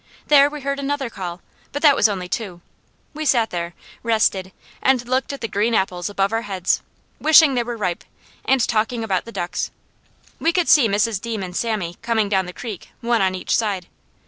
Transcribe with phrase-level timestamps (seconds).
[0.29, 1.41] There we heard another call,
[1.71, 2.61] but that was only two.
[3.13, 6.81] We sat there, rested and looked at the green apples above our heads,
[7.19, 8.03] wishing they were ripe,
[8.43, 9.69] and talking about the ducks.
[10.39, 11.21] We could see Mrs.
[11.21, 13.85] Deam and Sammy coming down the creek, one on each side.